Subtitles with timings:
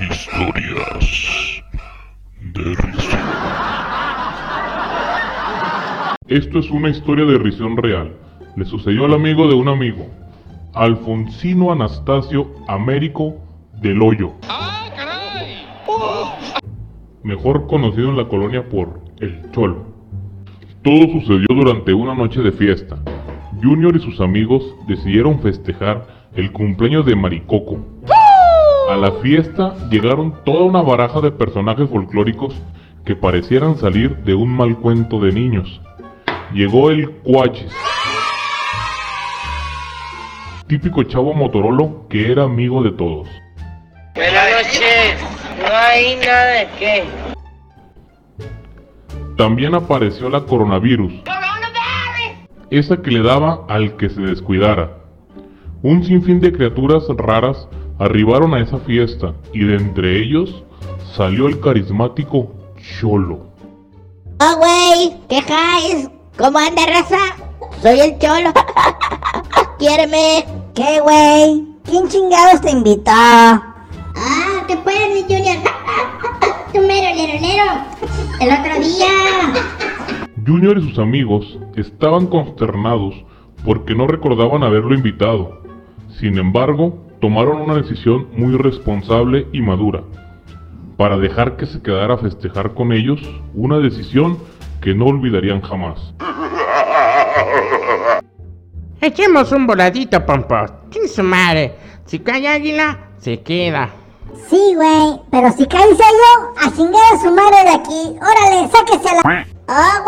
[0.00, 1.62] Historias
[2.54, 3.20] de risión.
[6.28, 8.12] Esto es una historia de risión real.
[8.54, 10.06] Le sucedió al amigo de un amigo,
[10.74, 13.34] Alfonsino Anastasio Américo
[13.80, 14.34] del Hoyo.
[17.24, 19.84] Mejor conocido en la colonia por El Cholo.
[20.82, 23.02] Todo sucedió durante una noche de fiesta.
[23.60, 26.06] Junior y sus amigos decidieron festejar
[26.36, 27.84] el cumpleaños de Maricoco.
[28.88, 32.54] A la fiesta llegaron toda una baraja de personajes folclóricos
[33.04, 35.82] que parecieran salir de un mal cuento de niños.
[36.54, 37.70] Llegó el Cuaches,
[40.66, 43.28] típico chavo motorolo que era amigo de todos.
[44.14, 45.16] Buenas noches.
[45.58, 47.04] No hay nada de qué.
[49.36, 51.12] También apareció la coronavirus,
[52.70, 54.96] esa que le daba al que se descuidara.
[55.82, 57.68] Un sinfín de criaturas raras
[57.98, 60.62] arribaron a esa fiesta y de entre ellos
[61.16, 62.52] salió el carismático
[63.00, 63.48] Cholo.
[64.40, 66.08] Oh, güey, ¿qué caes?
[66.36, 67.18] ¿Cómo anda, raza?
[67.82, 68.52] Soy el cholo.
[69.78, 70.44] Quiéreme.
[70.74, 71.66] ¿Qué, güey?
[71.84, 73.10] ¿Quién chingados te invitó?
[73.10, 75.56] Ah, te puedes, mi Junior.
[76.72, 77.64] Tu mero, lero, lero.
[78.40, 79.08] El otro día.
[80.46, 83.14] Junior y sus amigos estaban consternados
[83.64, 85.62] porque no recordaban haberlo invitado.
[86.20, 90.02] Sin embargo, tomaron una decisión muy responsable y madura
[90.96, 93.20] para dejar que se quedara a festejar con ellos,
[93.54, 94.38] una decisión
[94.80, 96.12] que no olvidarían jamás.
[99.00, 100.72] Echemos un voladito, Pompos.
[100.90, 101.76] ¡Chin su madre!
[102.04, 103.90] Si cae águila, se queda.
[104.48, 108.16] Sí, güey, pero si cae yo, a chingar a su madre de aquí.
[108.16, 109.46] Órale, sáquese a la.
[109.68, 110.04] Oh,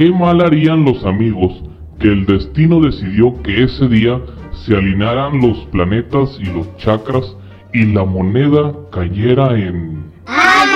[0.00, 1.62] ¿Qué mal harían los amigos
[1.98, 4.18] que el destino decidió que ese día
[4.64, 7.36] se alinearan los planetas y los chakras
[7.74, 10.10] y la moneda cayera en...
[10.24, 10.68] ¡Ay,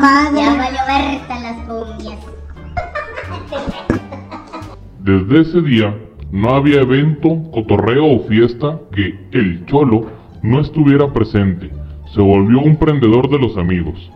[0.00, 0.40] madre!
[0.40, 0.80] Ya valió
[1.40, 2.18] las cumbias.
[4.98, 5.96] Desde ese día
[6.32, 10.10] no había evento, cotorreo o fiesta que el cholo
[10.42, 11.70] no estuviera presente.
[12.12, 14.10] Se volvió un prendedor de los amigos.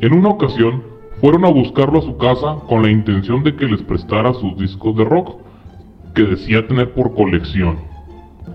[0.00, 0.91] En una ocasión
[1.22, 4.96] fueron a buscarlo a su casa con la intención de que les prestara sus discos
[4.96, 5.40] de rock,
[6.16, 7.78] que decía tener por colección.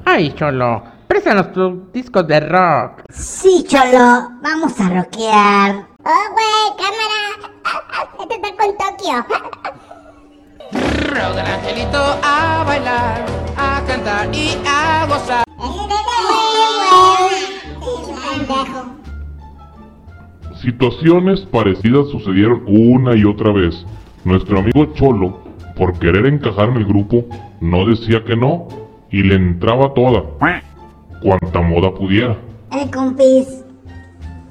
[0.04, 0.84] ¡Ay, Cholo!
[1.08, 3.04] Préstanos tus discos de rock.
[3.10, 5.88] Sí, cholo, vamos a rockear.
[6.04, 7.54] Oh, güey, cámara.
[8.20, 9.26] Este está con Tokio.
[11.14, 15.44] Rock del angelito a bailar, a cantar y a gozar.
[18.38, 19.07] Pendejo.
[20.62, 23.86] Situaciones parecidas sucedieron una y otra vez.
[24.24, 25.40] Nuestro amigo Cholo,
[25.76, 27.26] por querer encajar en el grupo,
[27.62, 28.68] no decía que no
[29.12, 30.24] y le entraba toda,
[31.22, 32.36] cuanta moda pudiera.
[32.72, 33.64] Eh, compis.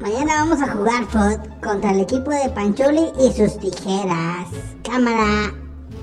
[0.01, 4.49] Mañana vamos a jugar foot contra el equipo de Pancholi y sus tijeras.
[4.85, 5.53] Cámara.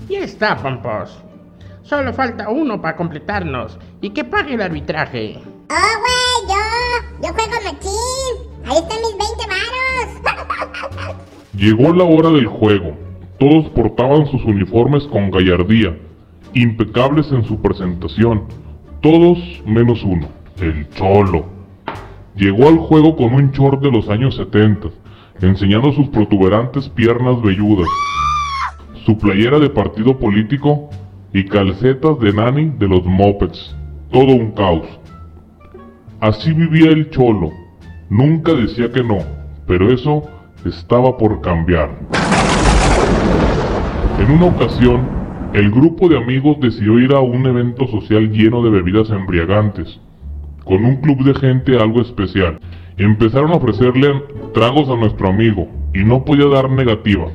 [0.09, 1.23] Ya está, Pompos.
[1.83, 5.39] Solo falta uno para completarnos y que pague el arbitraje.
[5.69, 7.27] Oh, güey, yo.
[7.27, 8.02] Yo juego machín.
[11.55, 12.97] Llegó la hora del juego.
[13.37, 15.95] Todos portaban sus uniformes con gallardía,
[16.53, 18.43] impecables en su presentación.
[19.01, 20.27] Todos menos uno,
[20.59, 21.45] el Cholo.
[22.35, 24.87] Llegó al juego con un short de los años 70,
[25.41, 27.87] enseñando sus protuberantes piernas velludas,
[29.05, 30.89] su playera de partido político
[31.33, 33.75] y calcetas de nani de los mopeds.
[34.11, 34.87] Todo un caos.
[36.19, 37.51] Así vivía el Cholo.
[38.09, 39.19] Nunca decía que no,
[39.67, 40.23] pero eso
[40.65, 41.89] estaba por cambiar.
[44.19, 45.07] En una ocasión,
[45.53, 49.99] el grupo de amigos decidió ir a un evento social lleno de bebidas embriagantes,
[50.63, 52.59] con un club de gente algo especial.
[52.97, 54.13] Empezaron a ofrecerle
[54.53, 57.25] tragos a nuestro amigo y no podía dar negativa.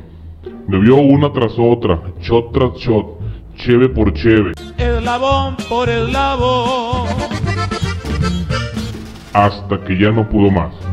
[0.67, 3.07] Bebió una tras otra, shot tras shot,
[3.57, 7.09] cheve por cheve, Eslabón por eslabón.
[9.33, 10.88] hasta que ya no pudo más.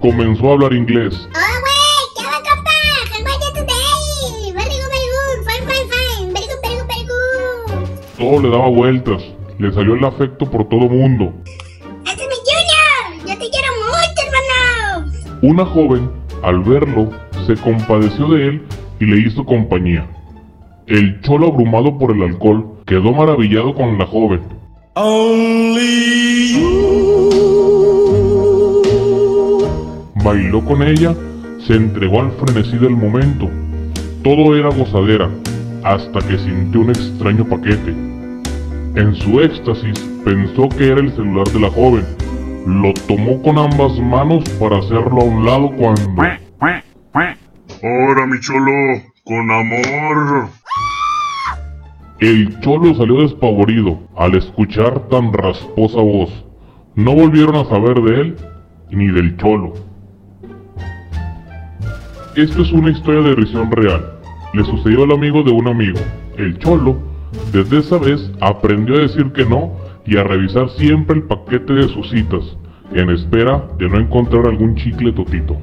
[0.00, 2.70] Comenzó a hablar inglés, Oh, güey, ¿qué va, compa?
[3.10, 4.52] How today?
[4.52, 5.38] Very good, very good.
[5.44, 6.32] Fine, fine, fine.
[6.32, 8.18] Very good, very good, very good.
[8.18, 9.22] todo le daba vueltas,
[9.58, 11.32] le salió el afecto por todo mundo.
[12.06, 13.26] ¡Este es mi Junior!
[13.26, 15.12] ¡Yo te quiero mucho, hermano!
[15.42, 16.10] Una joven,
[16.44, 17.10] al verlo,
[17.46, 18.62] se compadeció de él
[19.00, 20.08] y le hizo compañía.
[20.86, 24.42] El cholo abrumado por el alcohol quedó maravillado con la joven.
[30.28, 31.14] Bailó con ella
[31.58, 33.48] se entregó al frenesí del momento.
[34.22, 35.30] Todo era gozadera,
[35.82, 37.92] hasta que sintió un extraño paquete.
[38.94, 42.04] En su éxtasis pensó que era el celular de la joven.
[42.66, 46.22] Lo tomó con ambas manos para hacerlo a un lado cuando...
[47.82, 50.48] Ahora mi cholo, con amor.
[52.20, 56.44] El cholo salió despavorido al escuchar tan rasposa voz.
[56.96, 58.36] No volvieron a saber de él
[58.90, 59.87] ni del cholo.
[62.38, 64.12] Esto es una historia de risión real.
[64.54, 65.98] Le sucedió al amigo de un amigo,
[66.36, 66.96] el cholo.
[67.52, 69.72] Desde esa vez aprendió a decir que no
[70.06, 72.44] y a revisar siempre el paquete de sus citas,
[72.92, 75.56] en espera de no encontrar algún chicle totito.